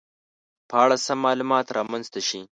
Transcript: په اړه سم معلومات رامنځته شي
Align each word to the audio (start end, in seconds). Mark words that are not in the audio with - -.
په 0.69 0.75
اړه 0.83 0.95
سم 1.05 1.17
معلومات 1.25 1.67
رامنځته 1.77 2.21
شي 2.27 2.41